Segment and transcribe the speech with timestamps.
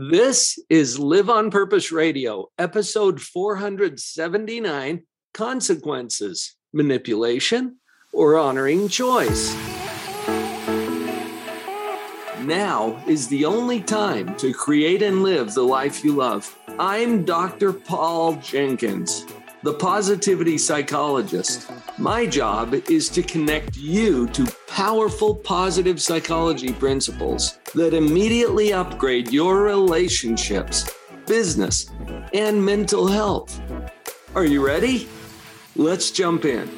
[0.00, 5.02] This is Live on Purpose Radio, episode 479
[5.34, 7.78] Consequences, Manipulation,
[8.12, 9.52] or Honoring Choice.
[12.44, 16.56] Now is the only time to create and live the life you love.
[16.78, 17.72] I'm Dr.
[17.72, 19.26] Paul Jenkins,
[19.64, 21.72] the positivity psychologist.
[21.98, 29.62] My job is to connect you to powerful positive psychology principles that immediately upgrade your
[29.62, 30.90] relationships,
[31.26, 31.90] business,
[32.32, 33.60] and mental health.
[34.34, 35.08] Are you ready?
[35.76, 36.70] Let's jump in.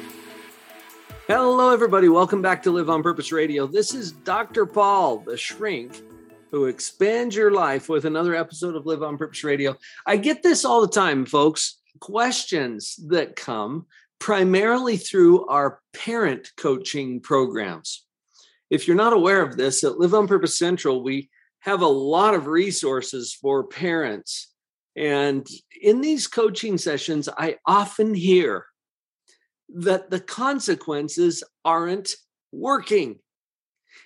[1.27, 2.09] Hello, everybody.
[2.09, 3.67] Welcome back to Live on Purpose Radio.
[3.67, 4.65] This is Dr.
[4.65, 6.01] Paul, the shrink
[6.51, 9.77] who expands your life with another episode of Live on Purpose Radio.
[10.05, 11.79] I get this all the time, folks.
[12.01, 13.85] Questions that come
[14.19, 18.05] primarily through our parent coaching programs.
[18.71, 22.33] If you're not aware of this, at Live on Purpose Central, we have a lot
[22.33, 24.53] of resources for parents.
[24.95, 25.45] And
[25.81, 28.65] in these coaching sessions, I often hear
[29.75, 32.15] that the consequences aren't
[32.53, 33.19] working.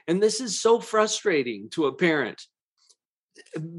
[0.07, 2.41] And this is so frustrating to a parent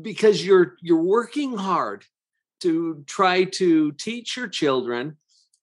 [0.03, 2.05] because you're you're working hard
[2.61, 5.17] to try to teach your children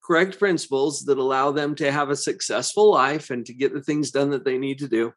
[0.04, 4.12] correct principles that allow them to have a successful life and to get the things
[4.12, 5.14] done that they need to do.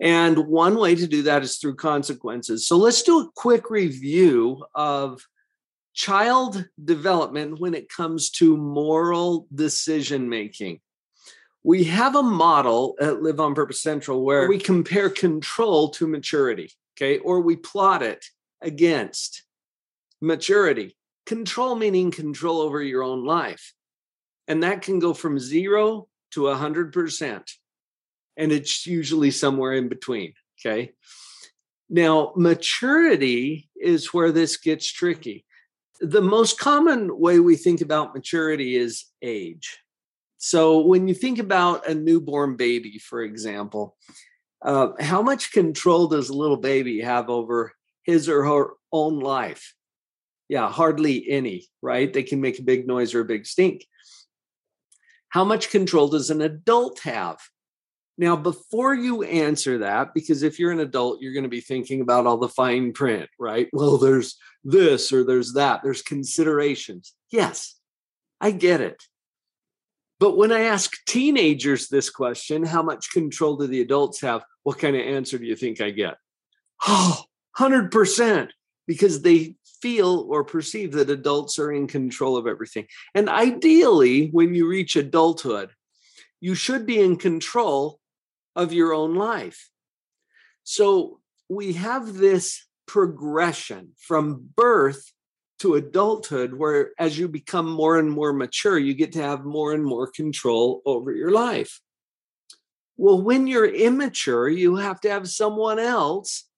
[0.00, 2.66] And one way to do that is through consequences.
[2.66, 5.22] So let's do a quick review of
[5.94, 10.80] child development when it comes to moral decision making.
[11.62, 16.70] We have a model at Live on Purpose Central where we compare control to maturity,
[16.96, 18.24] okay, or we plot it
[18.60, 19.44] against
[20.20, 20.96] maturity.
[21.24, 23.72] Control meaning control over your own life.
[24.48, 27.42] And that can go from zero to a 100%.
[28.36, 30.34] And it's usually somewhere in between.
[30.60, 30.92] Okay.
[31.88, 35.44] Now, maturity is where this gets tricky.
[36.00, 39.78] The most common way we think about maturity is age.
[40.38, 43.96] So, when you think about a newborn baby, for example,
[44.64, 47.72] uh, how much control does a little baby have over
[48.02, 49.74] his or her own life?
[50.48, 52.12] Yeah, hardly any, right?
[52.12, 53.86] They can make a big noise or a big stink.
[55.34, 57.40] How much control does an adult have?
[58.16, 62.00] Now, before you answer that, because if you're an adult, you're going to be thinking
[62.00, 63.68] about all the fine print, right?
[63.72, 67.14] Well, there's this or there's that, there's considerations.
[67.32, 67.74] Yes,
[68.40, 69.02] I get it.
[70.20, 74.44] But when I ask teenagers this question, how much control do the adults have?
[74.62, 76.14] What kind of answer do you think I get?
[76.86, 77.24] Oh,
[77.58, 78.50] 100%,
[78.86, 82.86] because they feel or perceive that adults are in control of everything.
[83.14, 85.72] And ideally, when you reach adulthood,
[86.40, 88.00] you should be in control
[88.56, 89.68] of your own life.
[90.62, 95.12] So we have this progression from birth
[95.58, 99.74] to adulthood, where as you become more and more mature, you get to have more
[99.74, 101.78] and more control over your life.
[102.96, 106.48] Well, when you're immature, you have to have someone else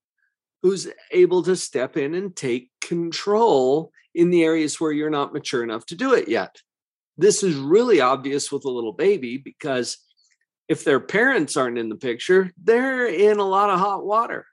[0.67, 5.63] who's able to step in and take control in the areas where you're not mature
[5.63, 6.61] enough to do it yet.
[7.17, 9.99] This is really obvious with a little baby because
[10.69, 14.45] if their parents aren't in the picture, they're in a lot of hot water.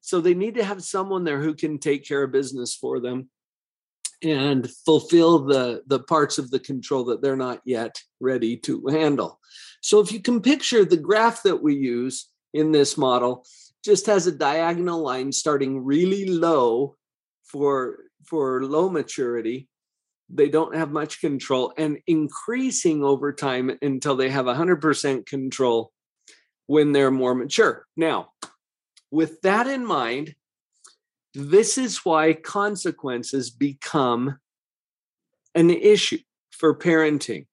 [0.00, 3.30] So they need to have someone there who can take care of business for them
[4.22, 9.40] and fulfill the the parts of the control that they're not yet ready to handle.
[9.80, 13.44] So if you can picture the graph that we use in this model,
[13.84, 16.96] just has a diagonal line starting really low
[17.44, 19.68] for for low maturity.
[20.28, 25.92] They don't have much control and increasing over time until they have 100% control
[26.66, 27.86] when they're more mature.
[27.96, 28.30] Now
[29.10, 30.34] with that in mind
[31.34, 34.38] this is why consequences become
[35.54, 36.18] an issue
[36.50, 37.46] for parenting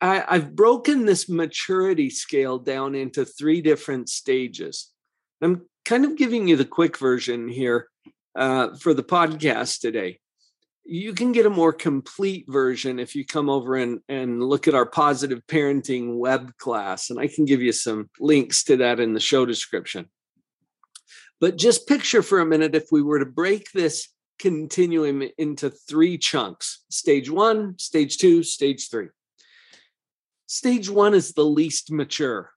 [0.00, 4.92] I, have broken this maturity scale down into three different stages.
[5.42, 7.88] I'm kind of giving you the quick version here
[8.36, 10.20] uh, for the podcast today.
[10.84, 14.74] You can get a more complete version if you come over and, and look at
[14.74, 19.12] our positive parenting web class, and I can give you some links to that in
[19.12, 20.08] the show description.
[21.40, 24.08] But just picture for a minute if we were to break this
[24.38, 29.08] continuum into three chunks stage one, stage two, stage three.
[30.48, 32.50] Stage one is the least mature.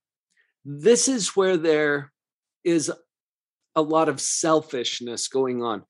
[0.63, 2.13] This is where there
[2.63, 2.89] is
[3.75, 5.83] a lot of selfishness going on.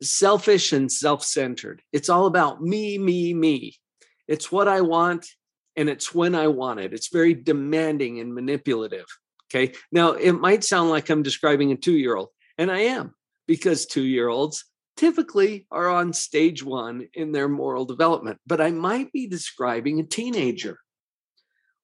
[0.00, 1.82] Selfish and self centered.
[1.92, 3.74] It's all about me, me, me.
[4.28, 5.26] It's what I want
[5.74, 6.92] and it's when I want it.
[6.92, 9.06] It's very demanding and manipulative.
[9.52, 9.74] Okay.
[9.90, 12.28] Now, it might sound like I'm describing a two year old.
[12.56, 13.14] And I am
[13.48, 14.64] because two year olds
[14.96, 20.04] typically are on stage one in their moral development, but I might be describing a
[20.04, 20.78] teenager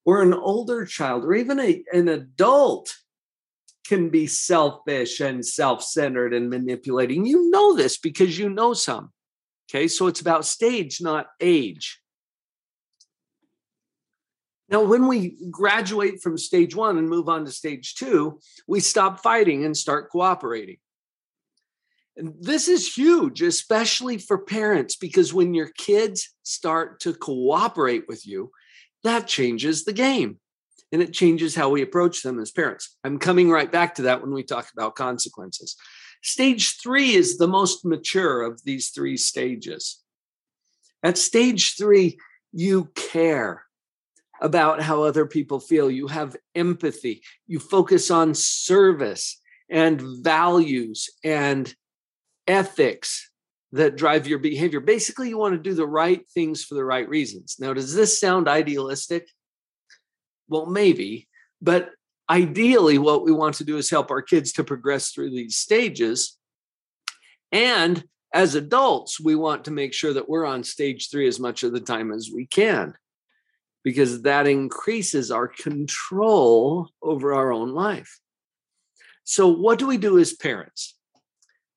[0.09, 2.95] or an older child or even a, an adult
[3.85, 7.27] can be selfish and self centered and manipulating.
[7.27, 9.11] You know this because you know some.
[9.69, 12.01] Okay, so it's about stage, not age.
[14.67, 19.19] Now, when we graduate from stage one and move on to stage two, we stop
[19.19, 20.77] fighting and start cooperating.
[22.17, 28.25] And this is huge, especially for parents, because when your kids start to cooperate with
[28.25, 28.49] you,
[29.03, 30.39] that changes the game
[30.91, 32.97] and it changes how we approach them as parents.
[33.03, 35.75] I'm coming right back to that when we talk about consequences.
[36.21, 40.01] Stage three is the most mature of these three stages.
[41.03, 42.17] At stage three,
[42.51, 43.63] you care
[44.41, 45.89] about how other people feel.
[45.89, 47.21] You have empathy.
[47.47, 51.73] You focus on service and values and
[52.47, 53.28] ethics
[53.71, 54.79] that drive your behavior.
[54.79, 57.57] Basically, you want to do the right things for the right reasons.
[57.59, 59.27] Now, does this sound idealistic?
[60.47, 61.27] Well, maybe,
[61.61, 61.91] but
[62.29, 66.37] ideally, what we want to do is help our kids to progress through these stages.
[67.51, 71.63] And as adults, we want to make sure that we're on stage three as much
[71.63, 72.93] of the time as we can
[73.83, 78.19] because that increases our control over our own life.
[79.23, 80.95] So, what do we do as parents?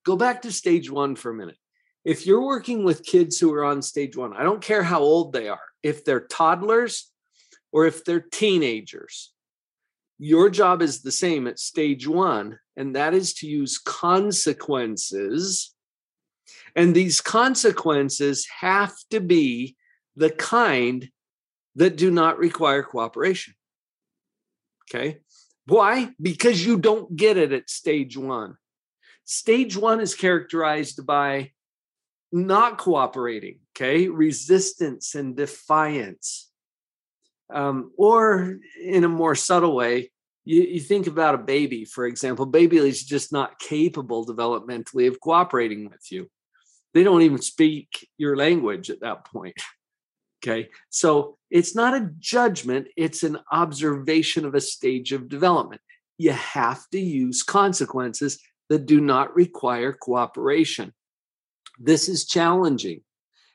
[0.05, 1.57] Go back to stage one for a minute.
[2.05, 5.33] If you're working with kids who are on stage one, I don't care how old
[5.33, 7.11] they are, if they're toddlers
[7.73, 9.33] or if they're teenagers,
[10.19, 15.75] your job is the same at stage one, and that is to use consequences.
[16.75, 19.77] And these consequences have to be
[20.17, 21.09] the kind
[21.77, 23.55] that do not require cooperation.
[24.91, 25.19] Okay.
[25.67, 26.11] Why?
[26.21, 28.57] Because you don't get it at stage one.
[29.25, 31.53] Stage one is characterized by
[32.33, 36.51] not cooperating, okay, resistance and defiance.
[37.53, 40.11] Um, or in a more subtle way,
[40.45, 45.21] you, you think about a baby, for example, baby is just not capable developmentally of
[45.21, 46.31] cooperating with you.
[46.95, 49.55] They don't even speak your language at that point.
[50.45, 50.71] Okay.
[50.91, 55.81] So it's not a judgment, it's an observation of a stage of development.
[56.19, 60.93] You have to use consequences that do not require cooperation.
[61.79, 63.03] This is challenging.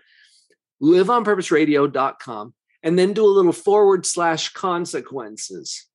[0.82, 5.86] Liveonpurposeradio.com and then do a little forward slash consequences.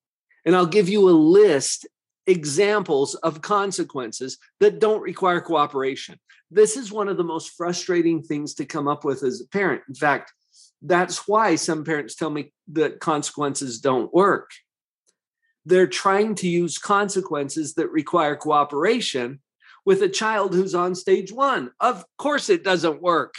[0.46, 1.88] And I'll give you a list
[2.28, 6.20] examples of consequences that don't require cooperation.
[6.52, 9.82] This is one of the most frustrating things to come up with as a parent.
[9.88, 10.32] In fact,
[10.88, 14.52] that's why some parents tell me that consequences don't work.
[15.66, 19.42] They're trying to use consequences that require cooperation
[19.86, 21.72] with a child who's on stage one.
[21.80, 23.34] Of course, it doesn't work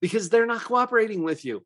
[0.00, 1.64] because they're not cooperating with you.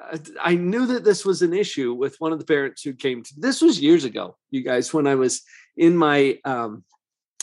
[0.00, 3.22] Uh, I knew that this was an issue with one of the parents who came
[3.22, 5.42] to this was years ago, you guys, when I was
[5.76, 6.84] in my um,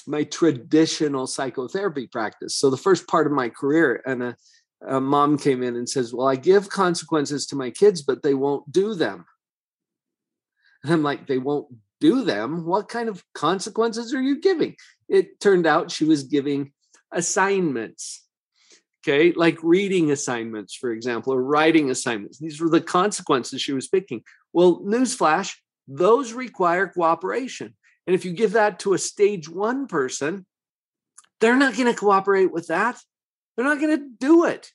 [0.07, 2.55] my traditional psychotherapy practice.
[2.55, 4.35] So the first part of my career, and a,
[4.81, 8.33] a mom came in and says, "Well, I give consequences to my kids, but they
[8.33, 9.25] won't do them."
[10.83, 11.67] And I'm like, "They won't
[11.99, 12.65] do them?
[12.65, 14.75] What kind of consequences are you giving?"
[15.07, 16.71] It turned out she was giving
[17.11, 18.23] assignments
[19.07, 22.37] Okay, like reading assignments, for example, or writing assignments.
[22.37, 24.23] These were the consequences she was picking.
[24.51, 25.55] Well, newsflash,
[25.87, 27.75] those require cooperation.
[28.05, 30.45] And if you give that to a stage one person,
[31.39, 32.99] they're not going to cooperate with that.
[33.59, 34.71] They're not going to do it.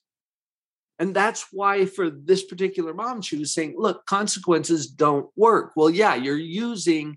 [0.98, 5.72] And that's why, for this particular mom, she was saying, look, consequences don't work.
[5.74, 7.16] Well, yeah, you're using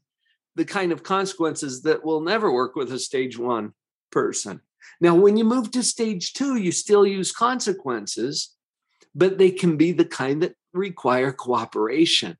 [0.55, 3.73] the kind of consequences that will never work with a stage one
[4.13, 4.61] person.
[5.01, 8.55] Now, when you move to stage two, you still use consequences,
[9.13, 12.37] but they can be the kind that require cooperation.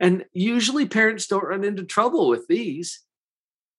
[0.00, 3.02] And usually parents don't run into trouble with these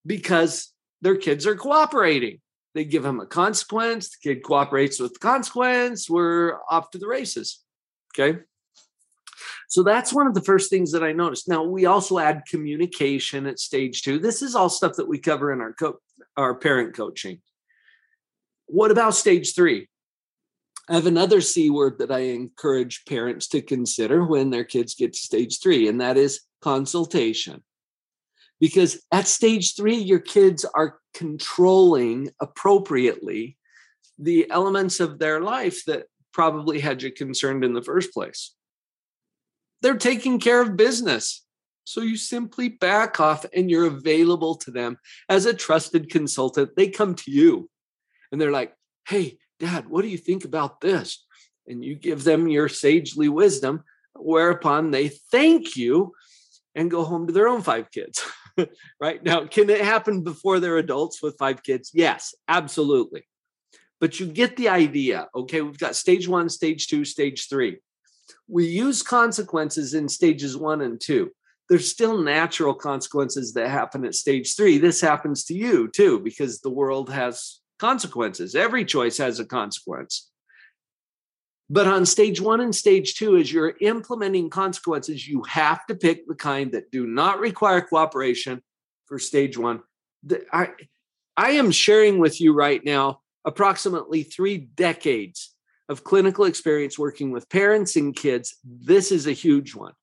[0.06, 2.40] because their kids are cooperating.
[2.76, 7.08] They give him a consequence, the kid cooperates with the consequence, we're off to the
[7.08, 7.64] races.
[8.14, 8.40] Okay.
[9.70, 11.48] So that's one of the first things that I noticed.
[11.48, 14.20] Now we also add communication at stage two.
[14.20, 16.00] This is all stuff that we cover in our co-
[16.38, 17.42] our parent coaching.
[18.68, 19.88] What about stage three?
[20.90, 25.14] I have another C word that I encourage parents to consider when their kids get
[25.14, 27.64] to stage three, and that is consultation.
[28.60, 33.58] Because at stage three, your kids are controlling appropriately
[34.20, 38.54] the elements of their life that probably had you concerned in the first place.
[39.82, 41.44] They're taking care of business.
[41.86, 44.98] So you simply back off and you're available to them
[45.30, 46.72] as a trusted consultant.
[46.76, 47.70] They come to you
[48.32, 48.74] and they're like,
[49.08, 51.24] hey, dad, what do you think about this?
[51.68, 53.84] And you give them your sagely wisdom,
[54.16, 56.14] whereupon they thank you
[56.74, 58.22] and go home to their own five kids.
[59.00, 61.92] right now, can it happen before they're adults with five kids?
[61.94, 63.28] Yes, absolutely.
[64.00, 65.28] But you get the idea.
[65.34, 67.78] Okay, we've got stage one, stage two, stage three.
[68.48, 71.32] We use consequences in stages one and two
[71.70, 74.78] there's still natural consequences that happen at stage three.
[74.78, 78.56] This happens to you too, because the world has consequences.
[78.56, 80.30] Every choice has a consequence.
[81.70, 86.28] But on stage one and stage two, as you're implementing consequences, you have to pick
[86.28, 88.62] the kind that do not require cooperation
[89.08, 89.82] for stage one.
[90.54, 90.70] I,
[91.36, 95.56] I am sharing with you right now approximately three decades
[95.90, 98.56] of clinical experience working with parents and kids.
[98.64, 99.94] This is a huge one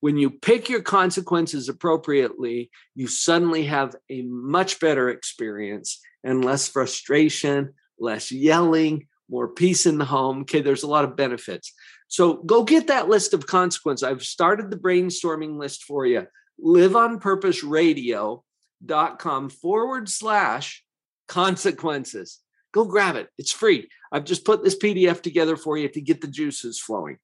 [0.00, 6.68] when you pick your consequences appropriately, you suddenly have a much better experience and less
[6.68, 10.40] frustration, less yelling, more peace in the home.
[10.40, 11.72] Okay, there's a lot of benefits.
[12.08, 14.02] So go get that list of consequences.
[14.02, 16.26] I've started the brainstorming list for you.
[16.64, 20.82] Liveonpurposeradio.com forward slash
[21.28, 22.40] consequences.
[22.72, 23.28] Go grab it.
[23.38, 23.88] It's free.
[24.10, 27.18] I've just put this PDF together for you to get the juices flowing.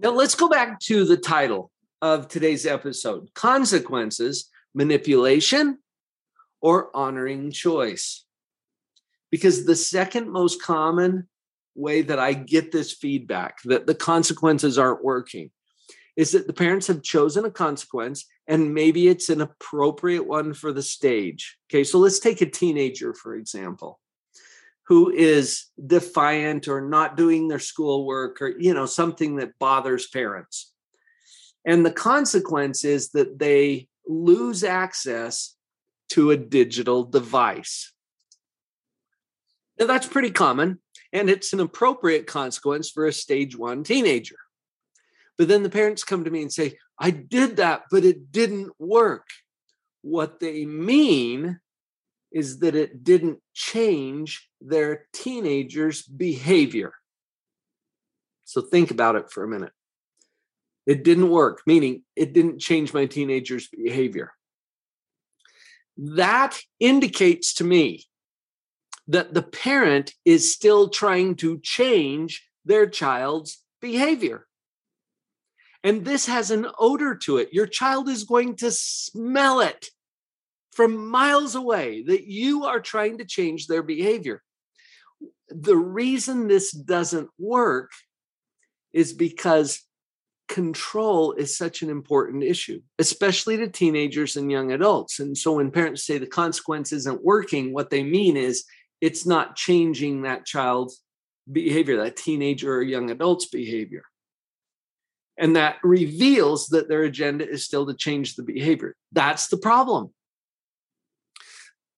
[0.00, 5.78] Now, let's go back to the title of today's episode Consequences, Manipulation,
[6.60, 8.24] or Honoring Choice.
[9.30, 11.28] Because the second most common
[11.74, 15.50] way that I get this feedback that the consequences aren't working
[16.16, 20.72] is that the parents have chosen a consequence and maybe it's an appropriate one for
[20.72, 21.58] the stage.
[21.70, 24.00] Okay, so let's take a teenager, for example
[24.88, 30.72] who is defiant or not doing their schoolwork or you know something that bothers parents
[31.64, 35.54] and the consequence is that they lose access
[36.08, 37.92] to a digital device
[39.78, 40.78] now that's pretty common
[41.12, 44.36] and it's an appropriate consequence for a stage 1 teenager
[45.36, 48.72] but then the parents come to me and say i did that but it didn't
[48.78, 49.26] work
[50.02, 51.60] what they mean
[52.32, 56.92] is that it didn't change their teenager's behavior.
[58.44, 59.72] So think about it for a minute.
[60.86, 64.32] It didn't work, meaning it didn't change my teenager's behavior.
[65.96, 68.04] That indicates to me
[69.08, 74.46] that the parent is still trying to change their child's behavior.
[75.82, 77.52] And this has an odor to it.
[77.52, 79.88] Your child is going to smell it
[80.72, 84.42] from miles away that you are trying to change their behavior.
[85.48, 87.90] The reason this doesn't work
[88.92, 89.82] is because
[90.48, 95.20] control is such an important issue, especially to teenagers and young adults.
[95.20, 98.64] And so when parents say the consequence isn't working, what they mean is
[99.00, 101.02] it's not changing that child's
[101.50, 104.02] behavior, that teenager or young adult's behavior.
[105.38, 108.96] And that reveals that their agenda is still to change the behavior.
[109.12, 110.12] That's the problem.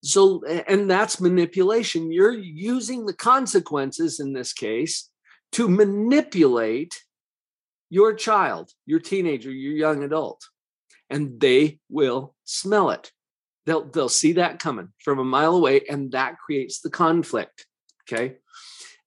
[0.02, 2.12] So, and that's manipulation.
[2.12, 5.10] You're using the consequences in this case
[5.52, 7.02] to manipulate
[7.90, 10.46] your child, your teenager, your young adult,
[11.10, 13.10] and they will smell it.
[13.66, 17.66] They'll, they'll see that coming from a mile away, and that creates the conflict.
[18.10, 18.36] Okay.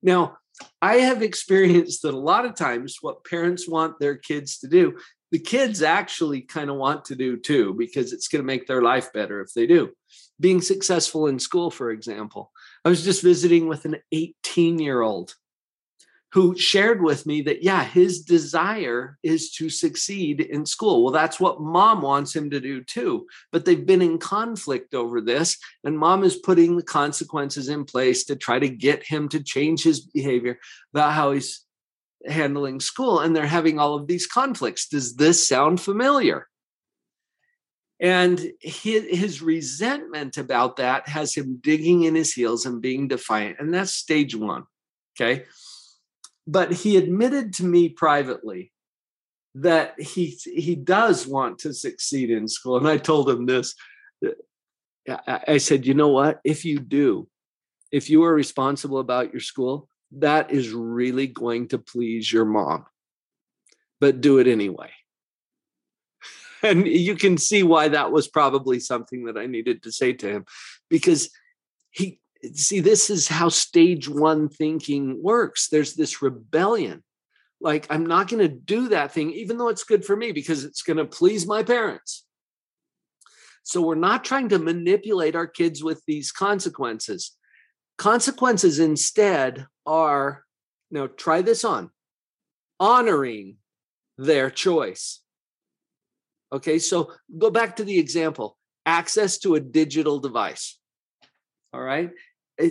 [0.01, 0.37] Now,
[0.81, 4.97] I have experienced that a lot of times what parents want their kids to do,
[5.31, 8.81] the kids actually kind of want to do too, because it's going to make their
[8.81, 9.91] life better if they do
[10.39, 12.51] being successful in school, for example.
[12.83, 15.35] I was just visiting with an 18 year old
[16.33, 21.03] who shared with me that, yeah, his desire is to succeed in school.
[21.03, 23.27] Well, that's what mom wants him to do too.
[23.51, 28.23] But they've been in conflict over this, and mom is putting the consequences in place
[28.25, 30.57] to try to get him to change his behavior
[30.91, 31.63] about how he's
[32.25, 33.19] handling school.
[33.19, 34.87] And they're having all of these conflicts.
[34.87, 36.47] Does this sound familiar?
[37.99, 43.57] And his, resentment about that has him digging in his heels and being defiant.
[43.59, 44.63] And that's stage one.
[45.15, 45.45] Okay.
[46.45, 48.71] But he admitted to me privately
[49.55, 52.77] that he he does want to succeed in school.
[52.77, 53.75] And I told him this.
[54.25, 56.39] Uh, I said, you know what?
[56.43, 57.27] If you do,
[57.91, 62.85] if you are responsible about your school, that is really going to please your mom.
[63.99, 64.91] But do it anyway
[66.63, 70.27] and you can see why that was probably something that I needed to say to
[70.27, 70.45] him
[70.89, 71.29] because
[71.91, 72.19] he
[72.53, 75.69] see, this is how stage one thinking works.
[75.69, 77.03] There's this rebellion.
[77.61, 80.65] Like, I'm not going to do that thing, even though it's good for me because
[80.65, 82.25] it's going to please my parents.
[83.63, 87.35] So, we're not trying to manipulate our kids with these consequences.
[87.97, 90.43] Consequences instead are
[90.91, 91.89] now try this on
[92.79, 93.57] honoring
[94.17, 95.21] their choice.
[96.51, 100.77] Okay, so go back to the example access to a digital device.
[101.73, 102.11] All right.
[102.61, 102.67] Uh,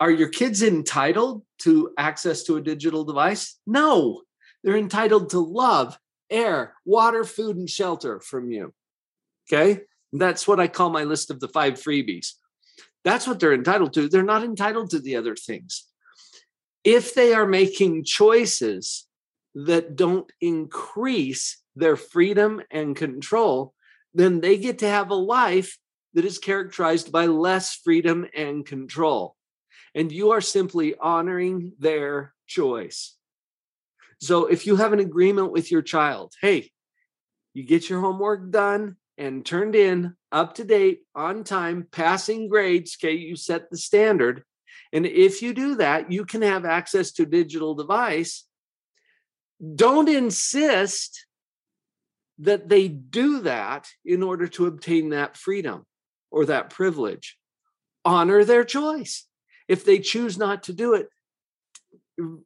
[0.00, 3.58] are your kids entitled to access to a digital device?
[3.66, 4.22] No,
[4.62, 5.98] they're entitled to love,
[6.30, 8.72] air, water, food, and shelter from you.
[9.52, 9.82] Okay.
[10.12, 12.34] That's what I call my list of the five freebies.
[13.02, 14.08] That's what they're entitled to.
[14.08, 15.84] They're not entitled to the other things.
[16.84, 19.06] If they are making choices
[19.54, 23.74] that don't increase their freedom and control,
[24.14, 25.78] then they get to have a life
[26.14, 29.36] that is characterized by less freedom and control.
[29.94, 33.16] And you are simply honoring their choice.
[34.20, 36.70] So if you have an agreement with your child, hey,
[37.52, 42.96] you get your homework done and turned in up to date, on time, passing grades,
[42.98, 44.42] okay, you set the standard.
[44.92, 48.44] And if you do that, you can have access to digital device.
[49.74, 51.26] Don't insist
[52.38, 55.84] that they do that in order to obtain that freedom
[56.34, 57.38] or that privilege.
[58.04, 59.26] Honor their choice.
[59.68, 61.08] If they choose not to do it,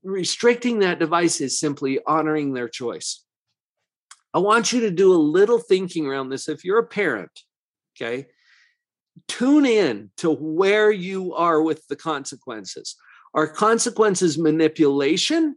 [0.04, 3.24] restricting that device is simply honoring their choice.
[4.34, 6.48] I want you to do a little thinking around this.
[6.48, 7.30] If you're a parent,
[7.96, 8.26] okay,
[9.26, 12.94] tune in to where you are with the consequences.
[13.32, 15.56] Are consequences manipulation,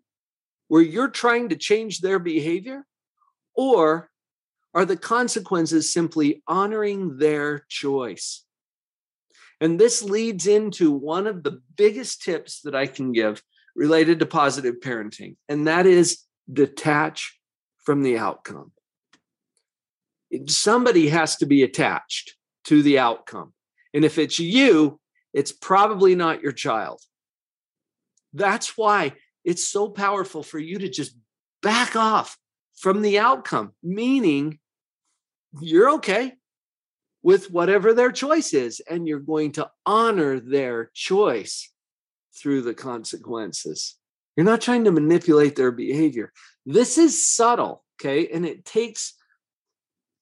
[0.69, 2.85] where you're trying to change their behavior?
[3.55, 4.09] Or
[4.73, 8.45] are the consequences simply honoring their choice?
[9.59, 13.43] And this leads into one of the biggest tips that I can give
[13.75, 17.39] related to positive parenting, and that is detach
[17.77, 18.71] from the outcome.
[20.47, 23.53] Somebody has to be attached to the outcome.
[23.93, 24.99] And if it's you,
[25.33, 27.01] it's probably not your child.
[28.33, 31.15] That's why it's so powerful for you to just
[31.61, 32.37] back off
[32.81, 34.57] from the outcome, meaning
[35.61, 36.33] you're okay
[37.21, 41.71] with whatever their choice is, and you're going to honor their choice
[42.35, 43.97] through the consequences.
[44.35, 46.33] You're not trying to manipulate their behavior.
[46.65, 48.27] This is subtle, okay?
[48.29, 49.13] And it takes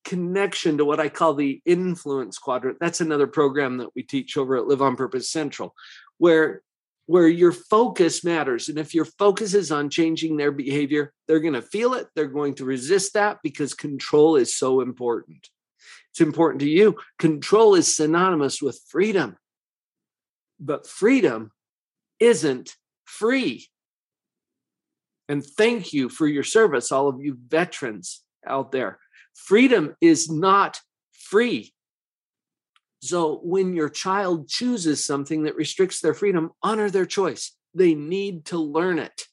[0.04, 2.80] connection to what I call the influence quadrant.
[2.82, 5.74] That's another program that we teach over at Live on Purpose Central,
[6.18, 6.62] where
[7.10, 8.70] where your focus matters.
[8.70, 12.06] And if your focus is on changing their behavior, they're going to feel it.
[12.14, 15.50] They're going to resist that because control is so important.
[16.12, 16.98] It's important to you.
[17.18, 19.38] Control is synonymous with freedom.
[20.60, 21.52] But freedom
[22.20, 23.70] isn't free.
[25.28, 29.00] And thank you for your service, all of you veterans out there.
[29.34, 30.80] Freedom is not
[31.12, 31.74] free.
[33.02, 37.56] So when your child chooses something that restricts their freedom, honor their choice.
[37.74, 39.24] They need to learn it.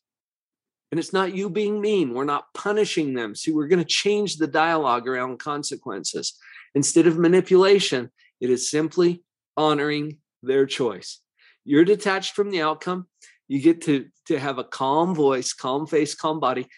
[0.92, 2.14] And it's not you being mean.
[2.14, 3.34] We're not punishing them.
[3.34, 6.34] See, we're going to change the dialogue around consequences.
[6.74, 9.24] Instead of manipulation, it is simply
[9.56, 11.20] honoring their choice.
[11.64, 13.08] You're detached from the outcome.
[13.48, 16.68] You get to, to have a calm voice, calm face, calm body.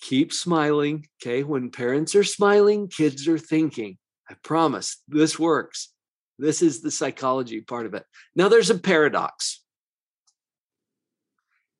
[0.00, 1.06] Keep smiling.
[1.22, 1.44] Okay.
[1.44, 3.98] When parents are smiling, kids are thinking.
[4.28, 5.93] I promise this works.
[6.38, 8.04] This is the psychology part of it.
[8.34, 9.62] Now, there's a paradox.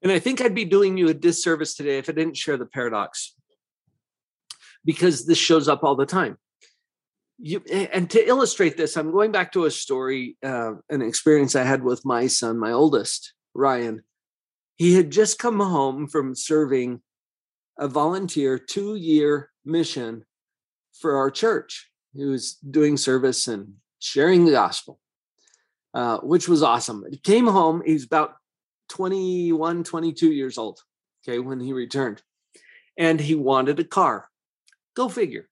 [0.03, 2.67] And I think I'd be doing you a disservice today if I didn't share the
[2.67, 3.35] paradox
[4.85, 6.37] because this shows up all the time.
[7.39, 7.63] You,
[7.93, 11.83] and to illustrate this, I'm going back to a story, uh, an experience I had
[11.83, 14.03] with my son, my oldest, Ryan.
[14.77, 17.01] He had just come home from serving
[17.79, 20.25] a volunteer two year mission
[20.93, 21.91] for our church.
[22.13, 25.01] He was doing service and sharing the gospel,
[25.95, 27.05] uh, which was awesome.
[27.11, 28.35] He came home, he's about
[28.91, 30.81] 21, 22 years old,
[31.27, 32.23] okay, when he returned.
[32.97, 34.29] And he wanted a car.
[34.95, 35.49] Go figure.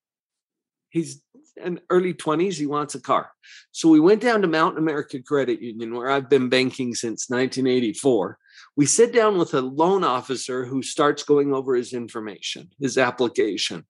[0.91, 1.23] He's
[1.57, 3.31] in early 20s, he wants a car.
[3.73, 8.39] So we went down to Mountain America Credit Union, where I've been banking since 1984.
[8.77, 13.87] We sit down with a loan officer who starts going over his information, his application.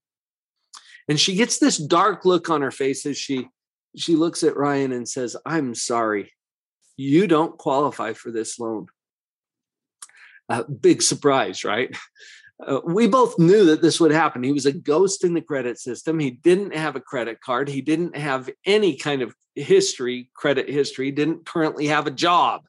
[1.09, 3.49] And she gets this dark look on her face as she
[3.97, 6.33] she looks at Ryan and says, I'm sorry,
[6.97, 8.87] you don't qualify for this loan.
[10.49, 11.97] Uh, big surprise, right?
[12.65, 14.43] Uh, we both knew that this would happen.
[14.43, 16.19] He was a ghost in the credit system.
[16.19, 17.69] He didn't have a credit card.
[17.69, 22.63] He didn't have any kind of history, credit history, didn't currently have a job.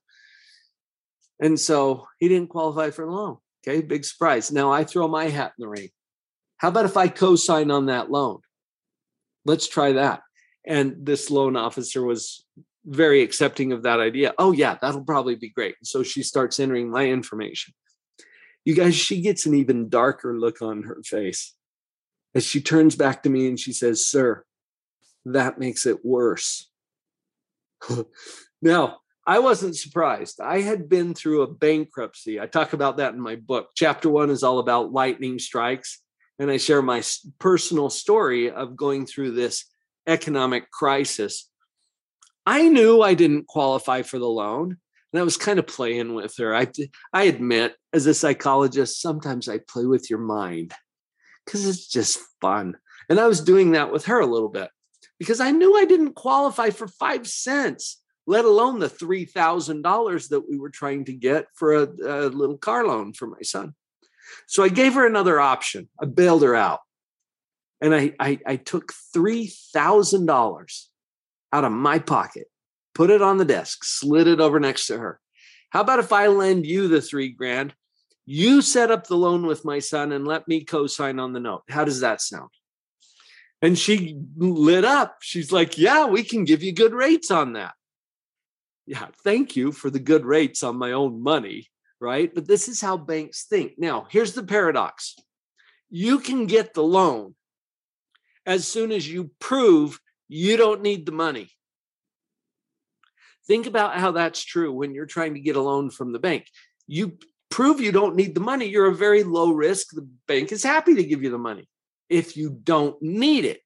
[1.39, 3.37] And so he didn't qualify for the loan.
[3.65, 4.51] Okay, big surprise.
[4.51, 5.89] Now I throw my hat in the ring.
[6.57, 8.39] How about if I co sign on that loan?
[9.45, 10.22] Let's try that.
[10.65, 12.45] And this loan officer was
[12.85, 14.33] very accepting of that idea.
[14.37, 15.75] Oh, yeah, that'll probably be great.
[15.83, 17.73] So she starts entering my information.
[18.65, 21.53] You guys, she gets an even darker look on her face
[22.35, 24.43] as she turns back to me and she says, Sir,
[25.25, 26.69] that makes it worse.
[28.61, 30.41] now, I wasn't surprised.
[30.41, 32.41] I had been through a bankruptcy.
[32.41, 33.69] I talk about that in my book.
[33.75, 36.01] Chapter one is all about lightning strikes.
[36.39, 37.01] And I share my
[37.39, 39.65] personal story of going through this
[40.07, 41.49] economic crisis.
[42.45, 44.77] I knew I didn't qualify for the loan.
[45.11, 46.55] And I was kind of playing with her.
[46.55, 46.67] I,
[47.13, 50.73] I admit, as a psychologist, sometimes I play with your mind
[51.45, 52.77] because it's just fun.
[53.09, 54.69] And I was doing that with her a little bit
[55.19, 60.57] because I knew I didn't qualify for five cents, let alone the $3,000 that we
[60.57, 63.75] were trying to get for a, a, little car loan for my son.
[64.47, 65.89] So I gave her another option.
[66.01, 66.79] I bailed her out.
[67.83, 70.85] And I, I, I took $3,000
[71.51, 72.47] out of my pocket,
[72.95, 75.19] put it on the desk, slid it over next to her.
[75.69, 77.73] How about if I lend you the three grand?
[78.25, 81.41] You set up the loan with my son and let me co sign on the
[81.41, 81.63] note.
[81.69, 82.51] How does that sound?
[83.61, 85.17] And she lit up.
[85.21, 87.73] She's like, Yeah, we can give you good rates on that.
[88.85, 91.67] Yeah, thank you for the good rates on my own money,
[91.99, 92.33] right?
[92.33, 93.73] But this is how banks think.
[93.77, 95.17] Now, here's the paradox
[95.89, 97.35] you can get the loan
[98.45, 101.49] as soon as you prove you don't need the money.
[103.45, 106.47] Think about how that's true when you're trying to get a loan from the bank.
[106.87, 107.17] You
[107.49, 109.91] prove you don't need the money, you're a very low risk.
[109.91, 111.67] The bank is happy to give you the money
[112.09, 113.61] if you don't need it.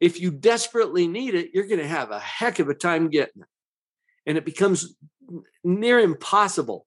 [0.00, 3.42] If you desperately need it, you're going to have a heck of a time getting
[3.42, 3.48] it.
[4.26, 4.94] And it becomes
[5.64, 6.86] near impossible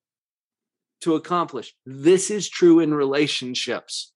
[1.02, 1.74] to accomplish.
[1.84, 4.12] This is true in relationships.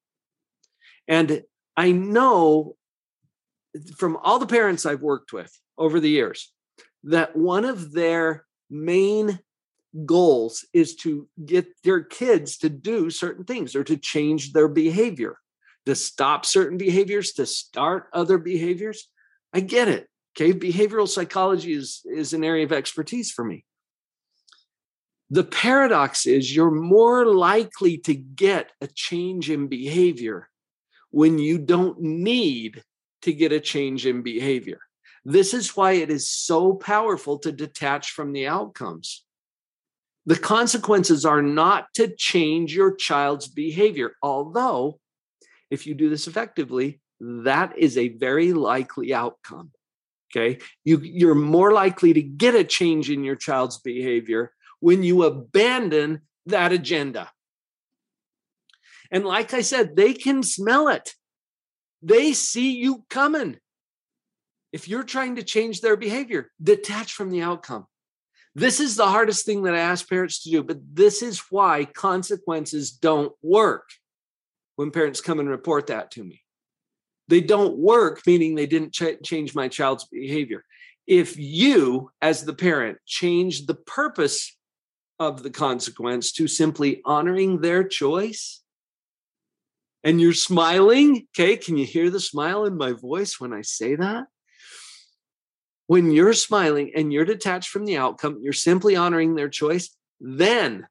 [1.09, 1.43] And
[1.77, 2.77] I know
[3.97, 6.53] from all the parents I've worked with over the years
[7.05, 9.39] that one of their main
[10.05, 15.39] goals is to get their kids to do certain things or to change their behavior,
[15.87, 19.09] to stop certain behaviors, to start other behaviors.
[19.53, 20.09] I get it.
[20.37, 20.53] Okay.
[20.53, 23.65] Behavioral psychology is, is an area of expertise for me.
[25.31, 30.49] The paradox is you're more likely to get a change in behavior
[31.17, 32.83] when you don't need
[33.23, 34.81] to get a change in behavior.
[35.25, 39.25] This is why it is so powerful to detach from the outcomes.
[40.27, 45.01] The consequences are not to change your child's behavior, although,
[45.71, 49.71] if you do this effectively, that is a very likely outcome.
[50.31, 50.59] Okay.
[50.85, 56.21] You, you're more likely to get a change in your child's behavior when you abandon
[56.45, 57.31] that agenda.
[59.17, 61.15] And like I said, they can smell it.
[62.03, 63.57] They see you coming.
[64.75, 67.87] If you're trying to change their behavior, detach from the outcome.
[68.55, 71.87] This is the hardest thing that I ask parents to do, but this is why
[71.87, 73.89] consequences don't work
[74.75, 76.43] when parents come and report that to me.
[77.29, 80.63] They don't work, meaning they didn't ch- change my child's behavior.
[81.07, 84.55] If you, as the parent, change the purpose
[85.19, 88.63] of the consequence to simply honoring their choice,
[90.07, 91.27] and you're smiling.
[91.35, 94.27] Okay, can you hear the smile in my voice when I say that?
[95.89, 100.87] When you're smiling and you're detached from the outcome, you're simply honoring their choice, then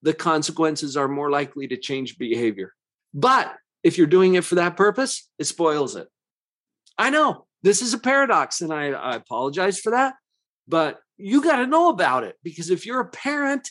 [0.00, 2.72] the consequences are more likely to change behavior.
[3.12, 6.08] But if you're doing it for that purpose, it spoils it.
[6.96, 10.14] I know this is a paradox, and I, I apologize for that,
[10.66, 13.68] but you got to know about it because if you're a parent,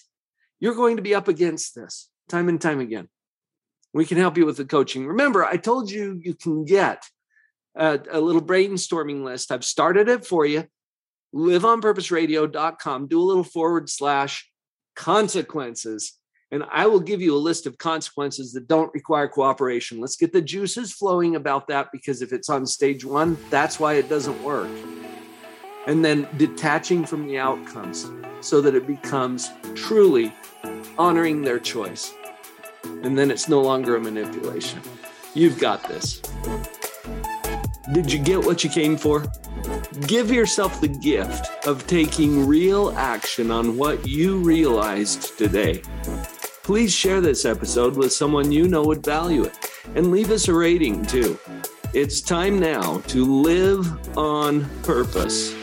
[0.59, 3.09] you're going to be up against this time and time again.
[3.93, 5.05] We can help you with the coaching.
[5.05, 7.03] Remember, I told you you can get
[7.75, 9.51] a, a little brainstorming list.
[9.51, 10.65] I've started it for you.
[11.35, 13.07] Liveonpurposeradio.com.
[13.07, 14.49] Do a little forward slash
[14.95, 16.13] consequences,
[16.51, 19.99] and I will give you a list of consequences that don't require cooperation.
[19.99, 23.93] Let's get the juices flowing about that because if it's on stage one, that's why
[23.93, 24.69] it doesn't work.
[25.87, 28.09] And then detaching from the outcomes
[28.41, 30.33] so that it becomes truly
[30.97, 32.13] honoring their choice
[32.83, 34.81] and then it's no longer a manipulation.
[35.33, 36.21] You've got this.
[37.93, 39.25] Did you get what you came for?
[40.07, 45.81] Give yourself the gift of taking real action on what you realized today.
[46.63, 49.53] Please share this episode with someone you know would value it
[49.95, 51.37] and leave us a rating too.
[51.93, 55.62] It's time now to live on purpose.